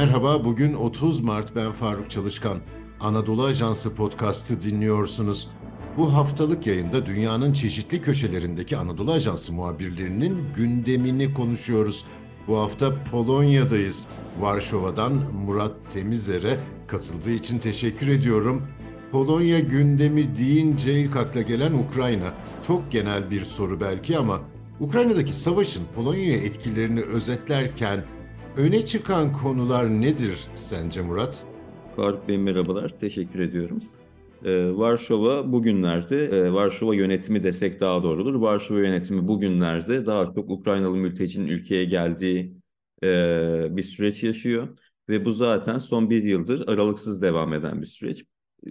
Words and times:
Merhaba, 0.00 0.44
bugün 0.44 0.74
30 0.74 1.20
Mart 1.20 1.56
ben 1.56 1.72
Faruk 1.72 2.10
Çalışkan. 2.10 2.58
Anadolu 3.00 3.44
Ajansı 3.44 3.94
podcast'ı 3.94 4.62
dinliyorsunuz. 4.62 5.48
Bu 5.96 6.14
haftalık 6.14 6.66
yayında 6.66 7.06
dünyanın 7.06 7.52
çeşitli 7.52 8.02
köşelerindeki 8.02 8.76
Anadolu 8.76 9.12
Ajansı 9.12 9.52
muhabirlerinin 9.52 10.38
gündemini 10.56 11.34
konuşuyoruz. 11.34 12.04
Bu 12.48 12.58
hafta 12.58 13.04
Polonya'dayız. 13.04 14.06
Varşova'dan 14.40 15.12
Murat 15.46 15.72
Temizer'e 15.92 16.58
katıldığı 16.86 17.32
için 17.32 17.58
teşekkür 17.58 18.08
ediyorum. 18.08 18.62
Polonya 19.12 19.60
gündemi 19.60 20.36
deyince 20.36 21.00
ilk 21.00 21.16
akla 21.16 21.42
gelen 21.42 21.72
Ukrayna. 21.72 22.32
Çok 22.66 22.92
genel 22.92 23.30
bir 23.30 23.44
soru 23.44 23.80
belki 23.80 24.18
ama 24.18 24.40
Ukrayna'daki 24.80 25.32
savaşın 25.32 25.82
Polonya'ya 25.94 26.36
etkilerini 26.36 27.00
özetlerken 27.00 28.04
öne 28.56 28.86
çıkan 28.86 29.32
konular 29.32 29.90
nedir 29.90 30.38
sence 30.54 31.02
Murat? 31.02 31.44
Faruk 31.96 32.28
Bey 32.28 32.38
merhabalar, 32.38 32.98
teşekkür 33.00 33.40
ediyorum. 33.40 33.82
Ee, 34.44 34.76
Varşova 34.76 35.52
bugünlerde, 35.52 36.24
e, 36.24 36.52
Varşova 36.52 36.94
yönetimi 36.94 37.44
desek 37.44 37.80
daha 37.80 38.02
doğrudur. 38.02 38.34
Varşova 38.34 38.78
yönetimi 38.78 39.28
bugünlerde 39.28 40.06
daha 40.06 40.24
çok 40.34 40.50
Ukraynalı 40.50 40.96
mültecinin 40.96 41.46
ülkeye 41.48 41.84
geldiği 41.84 42.56
e, 43.04 43.66
bir 43.70 43.82
süreç 43.82 44.22
yaşıyor. 44.22 44.78
Ve 45.08 45.24
bu 45.24 45.32
zaten 45.32 45.78
son 45.78 46.10
bir 46.10 46.22
yıldır 46.22 46.68
aralıksız 46.68 47.22
devam 47.22 47.54
eden 47.54 47.80
bir 47.82 47.86
süreç. 47.86 48.24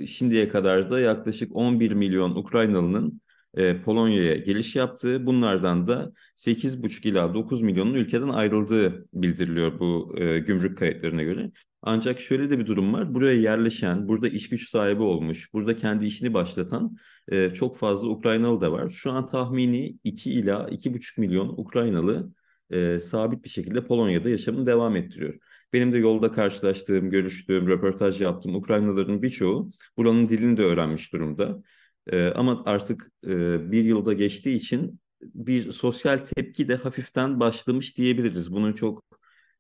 Şimdiye 0.05 0.50
kadar 0.50 0.90
da 0.90 1.00
yaklaşık 1.00 1.55
11 1.55 1.91
milyon 1.91 2.36
Ukraynalı'nın 2.36 3.22
e, 3.58 3.81
Polonya'ya 3.81 4.35
geliş 4.35 4.76
yaptığı, 4.76 5.26
bunlardan 5.26 5.88
da 5.88 6.12
8,5 6.35 7.05
ila 7.05 7.34
9 7.34 7.62
milyonun 7.62 7.94
ülkeden 7.94 8.30
ayrıldığı 8.30 9.05
bildiriliyor 9.13 9.80
bu 9.80 10.15
e, 10.18 10.40
gümrük 10.40 10.77
kayıtlarına 10.77 11.24
göre. 11.24 11.51
Ancak 11.82 12.20
şöyle 12.20 12.49
de 12.49 12.59
bir 12.59 12.65
durum 12.65 12.93
var. 12.93 13.13
Buraya 13.13 13.34
yerleşen, 13.41 14.07
burada 14.07 14.27
iş 14.27 14.49
güç 14.49 14.70
sahibi 14.70 15.01
olmuş, 15.01 15.54
burada 15.54 15.77
kendi 15.77 16.05
işini 16.05 16.34
başlatan 16.34 16.98
e, 17.27 17.49
çok 17.49 17.77
fazla 17.77 18.07
Ukraynalı 18.07 18.62
da 18.62 18.71
var. 18.71 18.90
Şu 18.90 19.12
an 19.12 19.26
tahmini 19.27 19.98
2 20.04 20.31
ila 20.31 20.70
2,5 20.70 21.18
milyon 21.18 21.48
Ukraynalı 21.57 22.34
e, 22.71 22.99
sabit 22.99 23.43
bir 23.43 23.49
şekilde 23.49 23.85
Polonya'da 23.85 24.29
yaşamını 24.29 24.65
devam 24.68 24.96
ettiriyor. 24.96 25.40
Benim 25.74 25.93
de 25.93 25.98
yolda 25.98 26.31
karşılaştığım, 26.31 27.09
görüştüğüm, 27.09 27.68
röportaj 27.68 28.21
yaptığım 28.21 28.55
Ukraynalıların 28.55 29.21
birçoğu 29.21 29.71
buranın 29.98 30.27
dilini 30.29 30.57
de 30.57 30.63
öğrenmiş 30.63 31.13
durumda. 31.13 31.63
E, 32.12 32.27
ama 32.27 32.63
artık 32.65 33.12
e, 33.27 33.71
bir 33.71 33.84
yılda 33.84 34.13
geçtiği 34.13 34.55
için 34.55 34.99
bir 35.21 35.71
sosyal 35.71 36.18
tepki 36.18 36.68
de 36.68 36.76
hafiften 36.76 37.40
başlamış 37.40 37.98
diyebiliriz. 37.98 38.54
Bunu 38.54 38.76
çok 38.76 39.04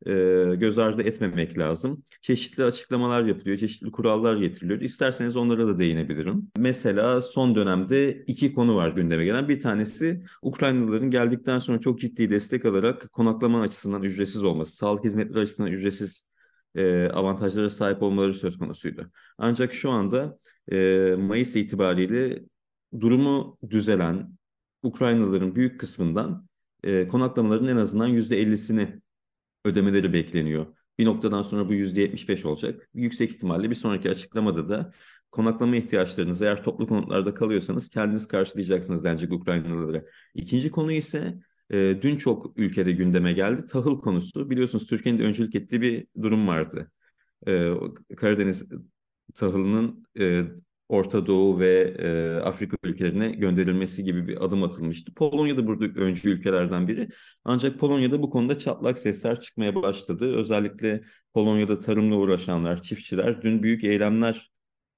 e, 0.05 0.11
göz 0.55 0.79
ardı 0.79 1.03
etmemek 1.03 1.57
lazım. 1.57 2.03
Çeşitli 2.21 2.63
açıklamalar 2.63 3.23
yapılıyor, 3.23 3.57
çeşitli 3.57 3.91
kurallar 3.91 4.37
getiriliyor. 4.37 4.81
İsterseniz 4.81 5.35
onlara 5.35 5.67
da 5.67 5.79
değinebilirim. 5.79 6.51
Mesela 6.57 7.21
son 7.21 7.55
dönemde 7.55 8.23
iki 8.27 8.53
konu 8.53 8.75
var 8.75 8.89
gündeme 8.89 9.25
gelen. 9.25 9.49
Bir 9.49 9.59
tanesi 9.59 10.21
Ukraynalıların 10.41 11.11
geldikten 11.11 11.59
sonra 11.59 11.79
çok 11.79 11.99
ciddi 11.99 12.29
destek 12.29 12.65
alarak 12.65 13.11
konaklama 13.11 13.61
açısından 13.61 14.03
ücretsiz 14.03 14.43
olması, 14.43 14.75
sağlık 14.75 15.03
hizmetleri 15.03 15.39
açısından 15.39 15.71
ücretsiz 15.71 16.29
e, 16.75 17.09
avantajlara 17.13 17.69
sahip 17.69 18.03
olmaları 18.03 18.33
söz 18.33 18.57
konusuydu. 18.57 19.11
Ancak 19.37 19.73
şu 19.73 19.89
anda 19.91 20.37
e, 20.71 21.15
Mayıs 21.19 21.55
itibariyle 21.55 22.43
durumu 22.99 23.57
düzelen 23.69 24.37
Ukraynalıların 24.83 25.55
büyük 25.55 25.79
kısmından 25.79 26.47
e, 26.83 27.07
konaklamaların 27.07 27.67
en 27.67 27.77
azından 27.77 28.09
%50'sini 28.09 29.01
ödemeleri 29.65 30.13
bekleniyor. 30.13 30.65
Bir 30.99 31.05
noktadan 31.05 31.41
sonra 31.41 31.69
bu 31.69 31.73
%75 31.73 32.45
olacak. 32.47 32.89
Yüksek 32.93 33.29
ihtimalle 33.29 33.69
bir 33.69 33.75
sonraki 33.75 34.09
açıklamada 34.09 34.69
da 34.69 34.93
konaklama 35.31 35.75
ihtiyaçlarınızı 35.75 36.45
eğer 36.45 36.63
toplu 36.63 36.87
konutlarda 36.87 37.33
kalıyorsanız 37.33 37.89
kendiniz 37.89 38.27
karşılayacaksınız 38.27 39.03
denecek 39.03 39.33
Ukraynalılara. 39.33 40.03
İkinci 40.35 40.71
konu 40.71 40.91
ise 40.91 41.39
e, 41.71 41.99
dün 42.01 42.17
çok 42.17 42.59
ülkede 42.59 42.91
gündeme 42.91 43.33
geldi. 43.33 43.65
Tahıl 43.65 44.01
konusu. 44.01 44.49
Biliyorsunuz 44.49 44.87
Türkiye'nin 44.87 45.19
de 45.19 45.23
öncülük 45.23 45.55
ettiği 45.55 45.81
bir 45.81 46.07
durum 46.21 46.47
vardı. 46.47 46.91
E, 47.47 47.73
Karadeniz 48.17 48.69
tahılının 49.35 50.05
e, 50.19 50.43
Orta 50.89 51.27
Doğu 51.27 51.59
ve 51.59 51.95
e, 51.99 52.35
Afrika 52.41 52.77
ülkelerine 52.83 53.29
gönderilmesi 53.29 54.03
gibi 54.03 54.27
bir 54.27 54.45
adım 54.45 54.63
atılmıştı. 54.63 55.13
Polonya 55.13 55.57
da 55.57 55.67
burada 55.67 55.85
öncü 56.01 56.29
ülkelerden 56.29 56.87
biri. 56.87 57.09
Ancak 57.45 57.79
Polonya'da 57.79 58.21
bu 58.21 58.29
konuda 58.29 58.59
çatlak 58.59 58.99
sesler 58.99 59.39
çıkmaya 59.39 59.75
başladı. 59.75 60.35
Özellikle 60.35 61.01
Polonya'da 61.33 61.79
tarımla 61.79 62.15
uğraşanlar, 62.15 62.81
çiftçiler 62.81 63.41
dün 63.41 63.63
büyük 63.63 63.83
eylemler 63.83 64.51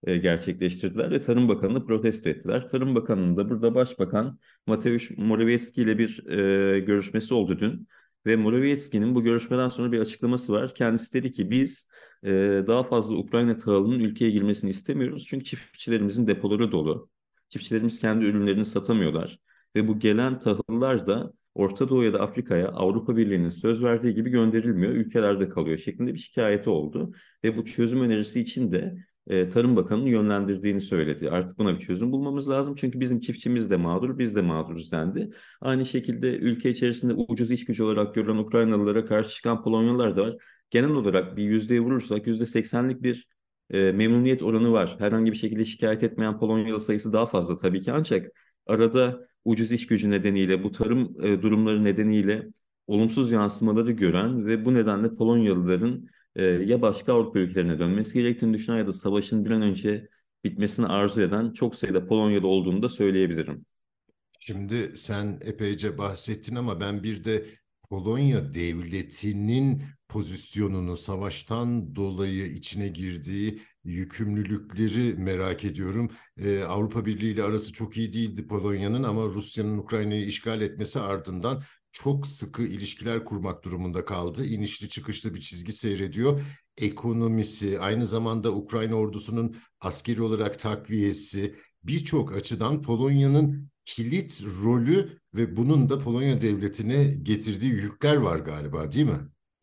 e, 0.03 0.18
gerçekleştirdiler 0.18 1.12
ve 1.12 1.22
Tarım 1.22 1.50
Bakanı'nı 1.50 1.85
protesto 1.85 2.30
ettiler. 2.30 2.69
Tarım 2.69 2.96
Bakanı'nın 2.96 3.38
da 3.38 3.50
burada 3.50 3.75
Başbakan 3.75 4.40
Mateusz 4.68 5.12
Morawiecki 5.18 5.81
ile 5.81 5.97
bir 5.97 6.28
e, 6.28 6.80
görüşmesi 6.80 7.34
oldu 7.34 7.59
dün. 7.59 7.88
Ve 8.25 8.35
Morawiecki'nin 8.35 9.15
bu 9.15 9.23
görüşmeden 9.23 9.69
sonra 9.69 9.91
bir 9.91 9.99
açıklaması 9.99 10.53
var. 10.53 10.75
Kendisi 10.75 11.13
dedi 11.13 11.31
ki 11.31 11.49
biz 11.51 11.87
e, 12.23 12.29
daha 12.67 12.83
fazla 12.83 13.15
Ukrayna 13.15 13.57
tahılının 13.57 13.99
ülkeye 13.99 14.31
girmesini 14.31 14.69
istemiyoruz. 14.69 15.25
Çünkü 15.27 15.45
çiftçilerimizin 15.45 16.27
depoları 16.27 16.71
dolu. 16.71 17.09
Çiftçilerimiz 17.49 17.99
kendi 17.99 18.25
ürünlerini 18.25 18.65
satamıyorlar. 18.65 19.39
Ve 19.75 19.87
bu 19.87 19.99
gelen 19.99 20.39
tahıllar 20.39 21.07
da 21.07 21.33
Orta 21.55 21.89
Doğu 21.89 22.03
ya 22.03 22.13
da 22.13 22.19
Afrika'ya 22.21 22.67
Avrupa 22.67 23.17
Birliği'nin 23.17 23.49
söz 23.49 23.83
verdiği 23.83 24.13
gibi 24.13 24.29
gönderilmiyor, 24.29 24.91
ülkelerde 24.91 25.49
kalıyor 25.49 25.77
şeklinde 25.77 26.13
bir 26.13 26.19
şikayeti 26.19 26.69
oldu. 26.69 27.13
Ve 27.43 27.57
bu 27.57 27.65
çözüm 27.65 28.01
önerisi 28.01 28.41
için 28.41 28.71
de 28.71 28.95
e, 29.27 29.49
Tarım 29.49 29.75
Bakanı'nın 29.75 30.07
yönlendirdiğini 30.07 30.81
söyledi. 30.81 31.29
Artık 31.29 31.57
buna 31.57 31.75
bir 31.75 31.79
çözüm 31.79 32.11
bulmamız 32.11 32.49
lazım. 32.49 32.75
Çünkü 32.75 32.99
bizim 32.99 33.19
çiftçimiz 33.19 33.71
de 33.71 33.77
mağdur, 33.77 34.17
biz 34.17 34.35
de 34.35 34.41
mağduruz 34.41 34.91
dendi. 34.91 35.29
Aynı 35.61 35.85
şekilde 35.85 36.37
ülke 36.37 36.69
içerisinde 36.69 37.13
ucuz 37.13 37.51
iş 37.51 37.65
gücü 37.65 37.83
olarak 37.83 38.15
görülen 38.15 38.37
Ukraynalılara 38.37 39.05
karşı 39.05 39.35
çıkan 39.35 39.63
Polonyalılar 39.63 40.17
da 40.17 40.21
var. 40.23 40.35
Genel 40.69 40.89
olarak 40.89 41.37
bir 41.37 41.43
yüzdeye 41.43 41.79
vurursak 41.79 42.27
yüzde 42.27 42.45
seksenlik 42.45 43.03
bir 43.03 43.27
e, 43.69 43.91
memnuniyet 43.91 44.43
oranı 44.43 44.71
var. 44.71 44.95
Herhangi 44.99 45.31
bir 45.31 45.38
şekilde 45.38 45.65
şikayet 45.65 46.03
etmeyen 46.03 46.39
Polonyalı 46.39 46.81
sayısı 46.81 47.13
daha 47.13 47.25
fazla 47.25 47.57
tabii 47.57 47.81
ki 47.81 47.91
ancak 47.91 48.31
arada 48.67 49.27
ucuz 49.45 49.71
iş 49.71 49.88
gücü 49.88 50.09
nedeniyle, 50.09 50.63
bu 50.63 50.71
tarım 50.71 51.15
e, 51.23 51.41
durumları 51.41 51.83
nedeniyle 51.83 52.47
olumsuz 52.91 53.31
yansımaları 53.31 53.91
gören 53.91 54.46
ve 54.46 54.66
bu 54.66 54.74
nedenle 54.74 55.16
Polonyalıların 55.16 56.07
e, 56.35 56.44
ya 56.44 56.81
başka 56.81 57.13
Avrupa 57.13 57.40
ülkelerine 57.40 57.79
dönmesi 57.79 58.13
gerektiğini 58.13 58.53
düşünen 58.53 58.78
ya 58.78 58.88
da 58.88 58.94
savaşın 58.94 59.46
bir 59.46 59.52
an 59.52 59.62
önce 59.62 60.07
bitmesini 60.44 60.85
arzu 60.85 61.22
eden 61.22 61.53
çok 61.53 61.75
sayıda 61.75 62.07
Polonyalı 62.07 62.47
olduğunu 62.47 62.84
da 62.84 62.90
söyleyebilirim. 62.90 63.66
Şimdi 64.40 64.97
sen 64.97 65.40
epeyce 65.41 65.97
bahsettin 65.97 66.56
ama 66.56 66.80
ben 66.80 67.03
bir 67.03 67.24
de 67.24 67.46
Polonya 67.90 68.53
devletinin 68.53 69.84
pozisyonunu 70.09 70.97
savaştan 70.97 71.96
dolayı 71.96 72.46
içine 72.47 72.88
girdiği 72.88 73.62
yükümlülükleri 73.84 75.13
merak 75.13 75.66
ediyorum. 75.66 76.12
Ee, 76.38 76.63
Avrupa 76.63 77.06
Birliği 77.06 77.34
ile 77.34 77.44
arası 77.44 77.74
çok 77.74 77.97
iyi 77.97 78.13
değildi 78.13 78.47
Polonya'nın 78.47 79.03
ama 79.03 79.24
Rusya'nın 79.24 79.78
Ukrayna'yı 79.78 80.25
işgal 80.25 80.62
etmesi 80.62 81.00
ardından 81.00 81.63
çok 81.91 82.28
sıkı 82.28 82.63
ilişkiler 82.63 83.25
kurmak 83.25 83.63
durumunda 83.63 84.06
kaldı. 84.06 84.46
İnişli 84.46 84.90
çıkışlı 84.90 85.34
bir 85.34 85.40
çizgi 85.40 85.74
seyrediyor. 85.74 86.41
Ekonomisi, 86.78 87.79
aynı 87.79 88.07
zamanda 88.07 88.52
Ukrayna 88.52 88.96
ordusunun 88.96 89.56
askeri 89.81 90.22
olarak 90.22 90.59
takviyesi 90.59 91.56
birçok 91.84 92.34
açıdan 92.34 92.81
Polonya'nın 92.81 93.69
kilit 93.85 94.44
rolü 94.63 95.09
ve 95.34 95.57
bunun 95.57 95.90
da 95.90 96.00
Polonya 96.00 96.41
devletine 96.41 97.03
getirdiği 97.24 97.71
yükler 97.71 98.15
var 98.15 98.39
galiba 98.39 98.92
değil 98.92 99.06
mi? 99.06 99.19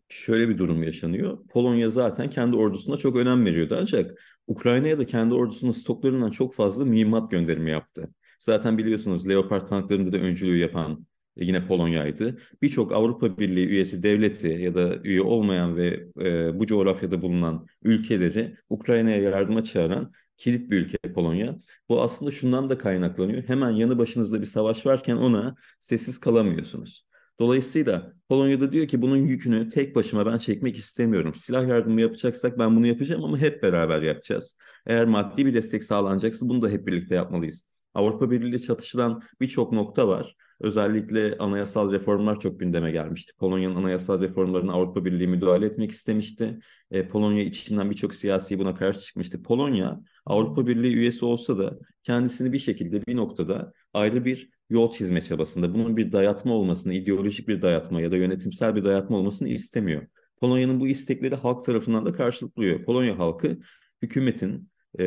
Şöyle 0.08 0.49
bir 0.49 0.58
durum 0.58 0.82
yaşanıyor. 0.82 1.38
Polonya 1.49 1.91
zaten 1.91 2.31
kendi 2.31 2.56
ordusuna 2.56 2.97
çok 2.97 3.17
önem 3.17 3.44
veriyordu 3.44 3.76
ancak 3.81 4.20
Ukrayna'ya 4.47 4.99
da 4.99 5.06
kendi 5.06 5.35
ordusunun 5.35 5.73
stoklarından 5.73 6.31
çok 6.31 6.55
fazla 6.55 6.85
mühimmat 6.85 7.31
gönderimi 7.31 7.70
yaptı. 7.70 8.11
Zaten 8.38 8.79
biliyorsunuz 8.79 9.29
Leopard 9.29 9.69
tanklarında 9.69 10.12
da 10.12 10.17
öncülüğü 10.17 10.58
yapan 10.58 11.06
yine 11.38 11.67
Polonya'ydı. 11.67 12.38
Birçok 12.62 12.93
Avrupa 12.93 13.38
Birliği 13.38 13.67
üyesi 13.67 14.02
devleti 14.02 14.49
ya 14.49 14.75
da 14.75 14.96
üye 15.05 15.23
olmayan 15.23 15.76
ve 15.76 16.06
e, 16.20 16.58
bu 16.58 16.67
coğrafyada 16.67 17.23
bulunan 17.23 17.67
ülkeleri 17.82 18.56
Ukrayna'ya 18.70 19.20
yardıma 19.20 19.64
çağıran 19.64 20.12
kilit 20.37 20.70
bir 20.70 20.76
ülke 20.79 20.99
Polonya. 21.14 21.58
Bu 21.88 22.02
aslında 22.02 22.31
şundan 22.31 22.69
da 22.69 22.79
kaynaklanıyor. 22.79 23.43
Hemen 23.43 23.70
yanı 23.70 23.99
başınızda 23.99 24.40
bir 24.40 24.46
savaş 24.46 24.87
varken 24.87 25.17
ona 25.17 25.55
sessiz 25.81 26.20
kalamıyorsunuz. 26.20 27.08
Dolayısıyla 27.40 28.12
Polonya'da 28.29 28.73
diyor 28.73 28.88
ki 28.88 29.02
bunun 29.02 29.17
yükünü 29.17 29.69
tek 29.69 29.94
başıma 29.96 30.26
ben 30.26 30.38
çekmek 30.38 30.76
istemiyorum. 30.76 31.35
Silah 31.35 31.69
yardımı 31.69 32.00
yapacaksak 32.00 32.58
ben 32.58 32.76
bunu 32.76 32.87
yapacağım 32.87 33.25
ama 33.25 33.38
hep 33.38 33.62
beraber 33.62 34.02
yapacağız. 34.02 34.56
Eğer 34.87 35.05
maddi 35.05 35.46
bir 35.46 35.55
destek 35.55 35.85
sağlanacaksa 35.85 36.49
bunu 36.49 36.62
da 36.62 36.69
hep 36.69 36.87
birlikte 36.87 37.14
yapmalıyız. 37.14 37.64
Avrupa 37.94 38.31
Birliği 38.31 38.49
ile 38.49 38.58
çatışılan 38.58 39.23
birçok 39.40 39.73
nokta 39.73 40.08
var. 40.08 40.37
Özellikle 40.60 41.38
anayasal 41.38 41.93
reformlar 41.93 42.40
çok 42.40 42.60
gündeme 42.60 42.90
gelmişti. 42.90 43.32
Polonya'nın 43.38 43.75
anayasal 43.75 44.20
reformlarına 44.20 44.72
Avrupa 44.72 45.05
Birliği 45.05 45.28
müdahale 45.28 45.66
etmek 45.66 45.90
istemişti. 45.90 46.58
E, 46.90 47.08
Polonya 47.08 47.43
içinden 47.43 47.90
birçok 47.90 48.14
siyasi 48.14 48.58
buna 48.58 48.75
karşı 48.75 49.00
çıkmıştı. 49.00 49.43
Polonya 49.43 50.00
Avrupa 50.26 50.66
Birliği 50.66 50.94
üyesi 50.94 51.25
olsa 51.25 51.58
da 51.58 51.78
kendisini 52.02 52.52
bir 52.52 52.58
şekilde 52.58 53.06
bir 53.06 53.16
noktada 53.16 53.72
ayrı 53.94 54.25
bir 54.25 54.50
yol 54.70 54.90
çizme 54.93 55.20
çabasında. 55.20 55.75
Bunun 55.75 55.96
bir 55.96 56.12
dayatma 56.12 56.55
olmasını, 56.55 56.94
ideolojik 56.94 57.49
bir 57.49 57.62
dayatma 57.62 58.00
ya 58.00 58.11
da 58.11 58.16
yönetimsel 58.16 58.76
bir 58.76 58.84
dayatma 58.84 59.16
olmasını 59.16 59.49
istemiyor. 59.49 60.06
Polonya'nın 60.40 60.81
bu 60.81 60.88
istekleri 60.88 61.34
halk 61.34 61.64
tarafından 61.64 62.06
da 62.06 62.12
karşılık 62.12 62.56
buluyor. 62.56 62.84
Polonya 62.84 63.19
halkı 63.19 63.58
hükümetin 64.02 64.70
e, 64.99 65.04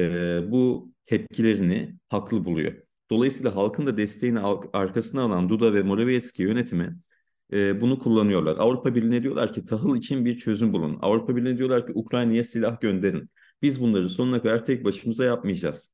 bu 0.51 0.91
tepkilerini 1.03 1.95
haklı 2.09 2.45
buluyor. 2.45 2.90
Dolayısıyla 3.11 3.55
halkın 3.55 3.85
da 3.85 3.97
desteğini 3.97 4.39
arkasına 4.73 5.21
alan 5.21 5.49
Duda 5.49 5.73
ve 5.73 5.81
Morawiecki 5.81 6.43
yönetimi 6.43 6.97
e, 7.53 7.81
bunu 7.81 7.99
kullanıyorlar. 7.99 8.57
Avrupa 8.57 8.95
Birliği'ne 8.95 9.23
diyorlar 9.23 9.53
ki 9.53 9.65
tahıl 9.65 9.95
için 9.95 10.25
bir 10.25 10.37
çözüm 10.37 10.73
bulun. 10.73 10.97
Avrupa 11.01 11.35
Birliği'ne 11.35 11.57
diyorlar 11.57 11.87
ki 11.87 11.93
Ukrayna'ya 11.95 12.43
silah 12.43 12.81
gönderin. 12.81 13.29
Biz 13.61 13.81
bunları 13.81 14.09
sonuna 14.09 14.41
kadar 14.41 14.65
tek 14.65 14.85
başımıza 14.85 15.25
yapmayacağız. 15.25 15.91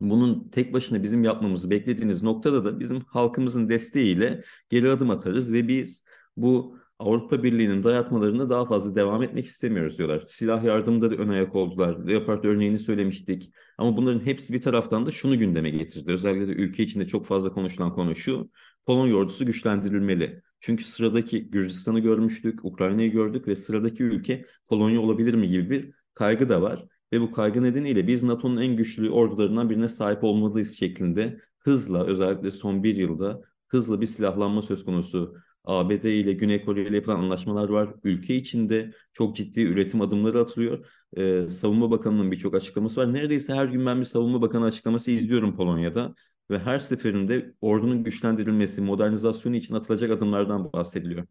Bunun 0.00 0.48
tek 0.48 0.72
başına 0.72 1.02
bizim 1.02 1.24
yapmamızı 1.24 1.70
beklediğiniz 1.70 2.22
noktada 2.22 2.64
da 2.64 2.80
bizim 2.80 3.00
halkımızın 3.00 3.68
desteğiyle 3.68 4.44
geri 4.70 4.90
adım 4.90 5.10
atarız 5.10 5.52
ve 5.52 5.68
biz 5.68 6.04
bu 6.36 6.78
Avrupa 6.98 7.42
Birliği'nin 7.42 7.82
dayatmalarına 7.82 8.50
daha 8.50 8.66
fazla 8.66 8.94
devam 8.94 9.22
etmek 9.22 9.46
istemiyoruz 9.46 9.98
diyorlar. 9.98 10.22
Silah 10.26 10.64
yardımında 10.64 11.10
da 11.10 11.14
ön 11.14 11.28
ayak 11.28 11.54
oldular. 11.56 12.08
Leopard 12.08 12.44
örneğini 12.44 12.78
söylemiştik. 12.78 13.52
Ama 13.78 13.96
bunların 13.96 14.26
hepsi 14.26 14.52
bir 14.54 14.62
taraftan 14.62 15.06
da 15.06 15.10
şunu 15.10 15.38
gündeme 15.38 15.70
getirdi. 15.70 16.12
Özellikle 16.12 16.48
de 16.48 16.52
ülke 16.52 16.82
içinde 16.82 17.06
çok 17.06 17.26
fazla 17.26 17.52
konuşulan 17.52 17.94
konu 17.94 18.16
şu. 18.16 18.50
Polonya 18.86 19.16
ordusu 19.16 19.46
güçlendirilmeli. 19.46 20.42
Çünkü 20.60 20.84
sıradaki 20.84 21.50
Gürcistan'ı 21.50 22.00
görmüştük, 22.00 22.64
Ukrayna'yı 22.64 23.12
gördük 23.12 23.48
ve 23.48 23.56
sıradaki 23.56 24.02
ülke 24.02 24.46
Polonya 24.68 25.00
olabilir 25.00 25.34
mi 25.34 25.48
gibi 25.48 25.70
bir 25.70 25.92
kaygı 26.14 26.48
da 26.48 26.62
var. 26.62 26.84
Ve 27.12 27.20
bu 27.20 27.32
kaygı 27.32 27.62
nedeniyle 27.62 28.06
biz 28.06 28.22
NATO'nun 28.22 28.60
en 28.60 28.76
güçlü 28.76 29.10
ordularından 29.10 29.70
birine 29.70 29.88
sahip 29.88 30.24
olmalıyız 30.24 30.78
şeklinde 30.78 31.40
hızla 31.58 32.06
özellikle 32.06 32.50
son 32.50 32.82
bir 32.82 32.96
yılda 32.96 33.42
hızla 33.68 34.00
bir 34.00 34.06
silahlanma 34.06 34.62
söz 34.62 34.84
konusu. 34.84 35.34
ABD 35.68 36.04
ile 36.04 36.32
Güney 36.32 36.64
Kore 36.64 36.82
ile 36.88 36.96
yapılan 36.96 37.18
anlaşmalar 37.18 37.68
var. 37.68 37.94
Ülke 38.04 38.34
içinde 38.36 38.92
çok 39.12 39.36
ciddi 39.36 39.60
üretim 39.60 40.00
adımları 40.00 40.40
atılıyor. 40.40 40.86
Ee, 41.16 41.50
Savunma 41.50 41.90
Bakanı'nın 41.90 42.30
birçok 42.30 42.54
açıklaması 42.54 43.00
var. 43.00 43.12
Neredeyse 43.14 43.54
her 43.54 43.66
gün 43.66 43.86
ben 43.86 44.00
bir 44.00 44.04
Savunma 44.04 44.42
Bakanı 44.42 44.64
açıklaması 44.64 45.10
izliyorum 45.10 45.56
Polonya'da. 45.56 46.14
Ve 46.50 46.58
her 46.58 46.78
seferinde 46.78 47.54
ordunun 47.60 48.04
güçlendirilmesi, 48.04 48.80
modernizasyonu 48.80 49.56
için 49.56 49.74
atılacak 49.74 50.10
adımlardan 50.10 50.72
bahsediliyor. 50.72 51.26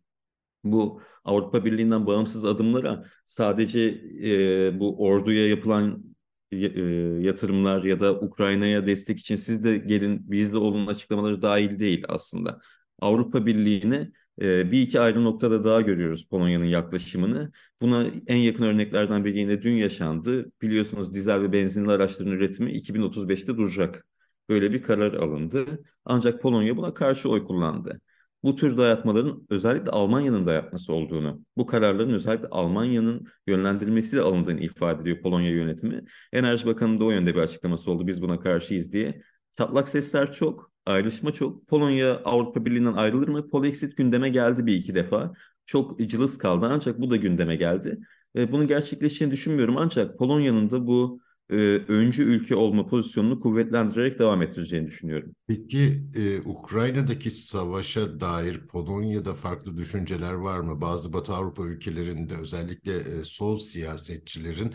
Bu 0.63 1.01
Avrupa 1.25 1.65
Birliği'nden 1.65 2.05
bağımsız 2.07 2.45
adımlara 2.45 3.03
sadece 3.25 3.79
e, 4.23 4.79
bu 4.79 5.05
orduya 5.05 5.47
yapılan 5.47 6.03
e, 6.51 6.57
yatırımlar 7.21 7.83
ya 7.83 7.99
da 7.99 8.19
Ukrayna'ya 8.19 8.85
destek 8.85 9.19
için 9.19 9.35
siz 9.35 9.63
de 9.63 9.77
gelin 9.77 10.31
bizde 10.31 10.57
olun 10.57 10.87
açıklamaları 10.87 11.41
dahil 11.41 11.79
değil 11.79 12.05
aslında. 12.07 12.59
Avrupa 12.99 13.45
Birliği'ne 13.45 13.95
e, 13.95 14.11
bir 14.41 14.81
iki 14.81 14.99
ayrı 14.99 15.23
noktada 15.23 15.63
daha 15.63 15.81
görüyoruz 15.81 16.27
Polonya'nın 16.29 16.65
yaklaşımını. 16.65 17.51
Buna 17.81 18.05
en 18.27 18.37
yakın 18.37 18.63
örneklerden 18.63 19.25
biri 19.25 19.39
yine 19.39 19.61
dün 19.61 19.75
yaşandı. 19.75 20.51
Biliyorsunuz 20.61 21.13
dizel 21.13 21.41
ve 21.41 21.51
benzinli 21.51 21.91
araçların 21.91 22.33
üretimi 22.33 22.71
2035'te 22.71 23.57
duracak. 23.57 24.05
Böyle 24.49 24.73
bir 24.73 24.81
karar 24.81 25.13
alındı. 25.13 25.65
Ancak 26.05 26.41
Polonya 26.41 26.77
buna 26.77 26.93
karşı 26.93 27.29
oy 27.29 27.45
kullandı 27.45 28.01
bu 28.43 28.55
tür 28.55 28.77
dayatmaların 28.77 29.47
özellikle 29.49 29.91
Almanya'nın 29.91 30.45
dayatması 30.45 30.93
olduğunu, 30.93 31.41
bu 31.57 31.65
kararların 31.65 32.13
özellikle 32.13 32.47
Almanya'nın 32.47 33.27
yönlendirilmesiyle 33.47 34.21
alındığını 34.21 34.59
ifade 34.59 35.01
ediyor 35.01 35.21
Polonya 35.21 35.51
yönetimi. 35.51 36.03
Enerji 36.33 36.65
Bakanı'nın 36.65 36.97
da 36.97 37.05
o 37.05 37.11
yönde 37.11 37.35
bir 37.35 37.39
açıklaması 37.39 37.91
oldu 37.91 38.07
biz 38.07 38.21
buna 38.21 38.39
karşıyız 38.39 38.93
diye. 38.93 39.21
Çatlak 39.51 39.87
sesler 39.87 40.31
çok, 40.31 40.71
ayrışma 40.87 41.31
çok. 41.33 41.67
Polonya 41.67 42.21
Avrupa 42.25 42.65
Birliği'nden 42.65 42.93
ayrılır 42.93 43.27
mı? 43.27 43.49
Polexit 43.49 43.97
gündeme 43.97 44.29
geldi 44.29 44.65
bir 44.65 44.73
iki 44.73 44.95
defa. 44.95 45.33
Çok 45.65 45.99
cılız 45.99 46.37
kaldı 46.37 46.67
ancak 46.71 47.01
bu 47.01 47.09
da 47.09 47.15
gündeme 47.15 47.55
geldi. 47.55 47.99
E, 48.35 48.51
bunun 48.51 48.67
gerçekleşeceğini 48.67 49.31
düşünmüyorum 49.31 49.77
ancak 49.77 50.17
Polonya'nın 50.17 50.69
da 50.69 50.87
bu 50.87 51.19
e, 51.49 51.55
öncü 51.87 52.23
ülke 52.23 52.55
olma 52.55 52.87
pozisyonunu 52.87 53.39
kuvvetlendirerek 53.39 54.19
devam 54.19 54.41
ettireceğini 54.41 54.87
düşünüyorum. 54.87 55.35
Peki 55.47 55.93
e, 56.15 56.39
Ukrayna'daki 56.41 57.31
savaşa 57.31 58.19
dair 58.19 58.67
Polonya'da 58.67 59.33
farklı 59.33 59.77
düşünceler 59.77 60.33
var 60.33 60.59
mı? 60.59 60.81
Bazı 60.81 61.13
Batı 61.13 61.33
Avrupa 61.33 61.65
ülkelerinde 61.65 62.33
özellikle 62.41 62.95
e, 62.95 63.23
sol 63.23 63.57
siyasetçilerin 63.57 64.73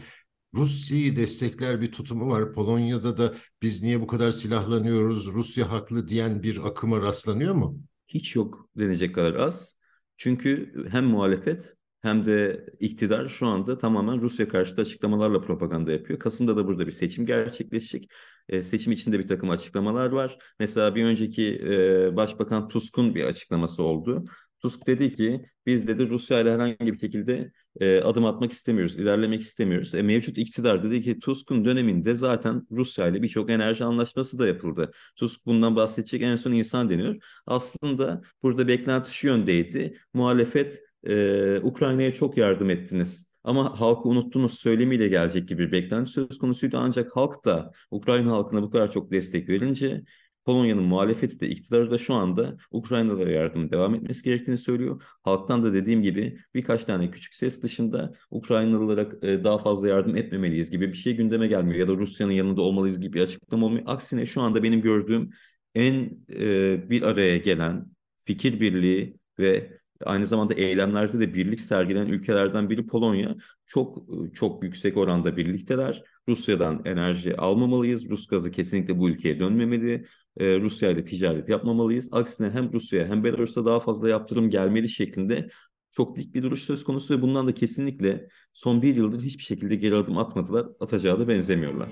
Rusya'yı 0.54 1.16
destekler 1.16 1.80
bir 1.80 1.92
tutumu 1.92 2.28
var. 2.28 2.52
Polonya'da 2.52 3.18
da 3.18 3.34
biz 3.62 3.82
niye 3.82 4.00
bu 4.00 4.06
kadar 4.06 4.32
silahlanıyoruz, 4.32 5.26
Rusya 5.26 5.70
haklı 5.70 6.08
diyen 6.08 6.42
bir 6.42 6.66
akıma 6.66 7.00
rastlanıyor 7.00 7.54
mu? 7.54 7.78
Hiç 8.08 8.36
yok 8.36 8.68
denecek 8.76 9.14
kadar 9.14 9.34
az. 9.34 9.76
Çünkü 10.16 10.74
hem 10.90 11.04
muhalefet 11.04 11.74
hem 12.02 12.24
de 12.24 12.66
iktidar 12.80 13.28
şu 13.28 13.46
anda 13.46 13.78
tamamen 13.78 14.20
Rusya 14.20 14.48
karşıtı 14.48 14.82
açıklamalarla 14.82 15.40
propaganda 15.40 15.92
yapıyor. 15.92 16.18
Kasım'da 16.18 16.56
da 16.56 16.66
burada 16.66 16.86
bir 16.86 16.92
seçim 16.92 17.26
gerçekleşecek. 17.26 18.10
E, 18.48 18.62
seçim 18.62 18.92
içinde 18.92 19.18
bir 19.18 19.26
takım 19.26 19.50
açıklamalar 19.50 20.10
var. 20.10 20.38
Mesela 20.60 20.94
bir 20.94 21.04
önceki 21.04 21.62
e, 21.66 22.16
Başbakan 22.16 22.68
Tusk'un 22.68 23.14
bir 23.14 23.24
açıklaması 23.24 23.82
oldu. 23.82 24.24
Tusk 24.60 24.86
dedi 24.86 25.16
ki 25.16 25.46
biz 25.66 25.88
dedi 25.88 26.08
Rusya 26.08 26.40
ile 26.40 26.52
herhangi 26.52 26.92
bir 26.92 26.98
şekilde 26.98 27.52
e, 27.80 28.00
adım 28.00 28.24
atmak 28.24 28.52
istemiyoruz, 28.52 28.98
ilerlemek 28.98 29.40
istemiyoruz. 29.40 29.94
E, 29.94 30.02
mevcut 30.02 30.38
iktidar 30.38 30.84
dedi 30.84 31.02
ki 31.02 31.18
Tusk'un 31.18 31.64
döneminde 31.64 32.14
zaten 32.14 32.66
Rusya 32.70 33.08
ile 33.08 33.22
birçok 33.22 33.50
enerji 33.50 33.84
anlaşması 33.84 34.38
da 34.38 34.46
yapıldı. 34.46 34.92
Tusk 35.16 35.46
bundan 35.46 35.76
bahsedecek 35.76 36.22
en 36.22 36.36
son 36.36 36.52
insan 36.52 36.90
deniyor. 36.90 37.16
Aslında 37.46 38.22
burada 38.42 38.68
beklenti 38.68 39.14
şu 39.14 39.26
yöndeydi. 39.26 39.98
Muhalefet 40.14 40.82
e, 41.04 41.58
Ukrayna'ya 41.62 42.14
çok 42.14 42.36
yardım 42.36 42.70
ettiniz. 42.70 43.32
Ama 43.44 43.80
halkı 43.80 44.08
unuttunuz 44.08 44.58
söylemiyle 44.58 45.08
gelecek 45.08 45.48
gibi 45.48 45.66
bir 45.66 45.72
beklenti 45.72 46.10
söz 46.10 46.38
konusuydu. 46.38 46.76
Ancak 46.78 47.16
halk 47.16 47.44
da 47.44 47.72
Ukrayna 47.90 48.30
halkına 48.30 48.62
bu 48.62 48.70
kadar 48.70 48.92
çok 48.92 49.10
destek 49.10 49.48
verince 49.48 50.04
Polonya'nın 50.44 50.82
muhalefeti 50.84 51.40
de 51.40 51.48
iktidarı 51.48 51.90
da 51.90 51.98
şu 51.98 52.14
anda 52.14 52.56
Ukraynalılara 52.70 53.30
yardım 53.30 53.70
devam 53.70 53.94
etmesi 53.94 54.22
gerektiğini 54.22 54.58
söylüyor. 54.58 55.02
Halktan 55.22 55.62
da 55.62 55.74
dediğim 55.74 56.02
gibi 56.02 56.38
birkaç 56.54 56.84
tane 56.84 57.10
küçük 57.10 57.34
ses 57.34 57.62
dışında 57.62 58.12
Ukraynalılara 58.30 59.08
e, 59.22 59.44
daha 59.44 59.58
fazla 59.58 59.88
yardım 59.88 60.16
etmemeliyiz 60.16 60.70
gibi 60.70 60.88
bir 60.88 60.94
şey 60.94 61.16
gündeme 61.16 61.46
gelmiyor. 61.46 61.78
Ya 61.78 61.88
da 61.88 61.92
Rusya'nın 61.92 62.32
yanında 62.32 62.62
olmalıyız 62.62 63.00
gibi 63.00 63.12
bir 63.12 63.22
açıklama 63.22 63.66
olmuyor. 63.66 63.84
Aksine 63.86 64.26
şu 64.26 64.42
anda 64.42 64.62
benim 64.62 64.80
gördüğüm 64.82 65.30
en 65.74 66.10
e, 66.32 66.90
bir 66.90 67.02
araya 67.02 67.36
gelen 67.36 67.86
fikir 68.18 68.60
birliği 68.60 69.16
ve 69.38 69.78
aynı 70.04 70.26
zamanda 70.26 70.54
eylemlerde 70.54 71.20
de 71.20 71.34
birlik 71.34 71.60
sergilen 71.60 72.06
ülkelerden 72.06 72.70
biri 72.70 72.86
Polonya. 72.86 73.36
Çok 73.66 73.98
çok 74.34 74.64
yüksek 74.64 74.96
oranda 74.96 75.36
birlikteler. 75.36 76.02
Rusya'dan 76.28 76.82
enerji 76.84 77.36
almamalıyız. 77.36 78.08
Rus 78.10 78.26
gazı 78.26 78.50
kesinlikle 78.50 78.98
bu 78.98 79.10
ülkeye 79.10 79.40
dönmemeli. 79.40 80.06
Ee, 80.36 80.60
Rusya 80.60 80.90
ile 80.90 81.04
ticaret 81.04 81.48
yapmamalıyız. 81.48 82.08
Aksine 82.12 82.50
hem 82.50 82.72
Rusya'ya 82.72 83.08
hem 83.08 83.24
Belarus'a 83.24 83.64
daha 83.64 83.80
fazla 83.80 84.08
yaptırım 84.08 84.50
gelmeli 84.50 84.88
şeklinde 84.88 85.48
çok 85.92 86.16
dik 86.16 86.34
bir 86.34 86.42
duruş 86.42 86.62
söz 86.62 86.84
konusu 86.84 87.16
ve 87.16 87.22
bundan 87.22 87.46
da 87.46 87.54
kesinlikle 87.54 88.28
son 88.52 88.82
bir 88.82 88.96
yıldır 88.96 89.22
hiçbir 89.22 89.42
şekilde 89.42 89.74
geri 89.74 89.96
adım 89.96 90.18
atmadılar. 90.18 90.66
Atacağı 90.80 91.20
da 91.20 91.28
benzemiyorlar. 91.28 91.88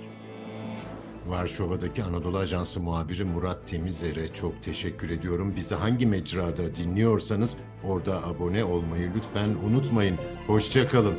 Varşova'daki 1.26 2.02
Anadolu 2.02 2.38
Ajansı 2.38 2.80
muhabiri 2.80 3.24
Murat 3.24 3.68
Temizer'e 3.68 4.28
çok 4.28 4.62
teşekkür 4.62 5.10
ediyorum. 5.10 5.56
Bizi 5.56 5.74
hangi 5.74 6.06
mecrada 6.06 6.74
dinliyorsanız 6.74 7.56
orada 7.84 8.26
abone 8.26 8.64
olmayı 8.64 9.10
lütfen 9.16 9.48
unutmayın. 9.48 10.16
Hoşçakalın. 10.46 11.14